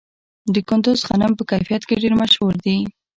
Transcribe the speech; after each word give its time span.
د 0.53 0.55
کندز 0.69 0.99
غنم 1.09 1.31
په 1.37 1.43
کیفیت 1.51 1.81
کې 1.87 2.01
ډیر 2.03 2.13
مشهور 2.21 2.53
دي. 2.65 2.77